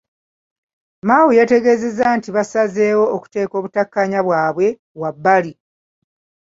Mao 1.07 1.27
yategeezezza 1.39 2.05
nti 2.17 2.29
basazeewo 2.35 3.05
okuteeka 3.15 3.53
obutakkaanya 3.57 4.19
bwabwe 4.27 4.67
wabbali. 5.01 5.51